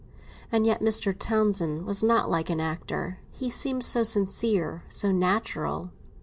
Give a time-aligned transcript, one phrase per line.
[0.51, 1.15] And yet Mr.
[1.15, 5.91] Townsend was not like an actor; he seemed so sincere, so natural.